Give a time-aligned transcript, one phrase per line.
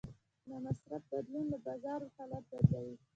[0.47, 2.95] د مصرف بدلون د بازار حالت بدلوي.